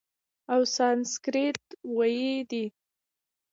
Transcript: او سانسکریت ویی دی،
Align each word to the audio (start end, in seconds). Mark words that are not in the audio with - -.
او 0.53 0.61
سانسکریت 0.75 1.61
ویی 1.95 2.31
دی، 2.49 2.65